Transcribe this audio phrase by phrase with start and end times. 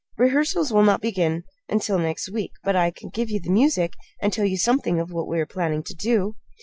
[0.17, 4.33] Rehearsals will not begin until next week; but I can give you the music, and
[4.33, 6.37] tell you something of what we are planning to do."